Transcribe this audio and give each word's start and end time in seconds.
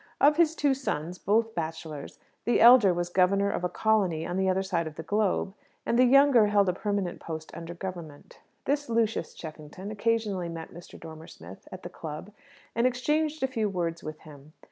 Of 0.19 0.37
his 0.37 0.55
two 0.55 0.73
sons, 0.73 1.19
both 1.19 1.53
bachelors, 1.53 2.17
the 2.43 2.59
elder 2.59 2.91
was 2.91 3.07
governor 3.09 3.51
of 3.51 3.63
a 3.63 3.69
colony 3.69 4.25
on 4.25 4.35
the 4.35 4.49
other 4.49 4.63
side 4.63 4.87
of 4.87 4.95
the 4.95 5.03
globe, 5.03 5.53
and 5.85 5.99
the 5.99 6.05
younger 6.05 6.47
held 6.47 6.69
a 6.69 6.73
permanent 6.73 7.19
post 7.19 7.51
under 7.55 7.75
Government. 7.75 8.39
This 8.65 8.89
Lucius 8.89 9.35
Cheffington 9.35 9.91
occasionally 9.91 10.49
met 10.49 10.73
Mr. 10.73 10.99
Dormer 10.99 11.27
Smith 11.27 11.67
at 11.71 11.83
the 11.83 11.87
club, 11.89 12.31
and 12.73 12.87
exchanged 12.87 13.43
a 13.43 13.47
few 13.47 13.69
words 13.69 14.03
with 14.03 14.21
him. 14.21 14.53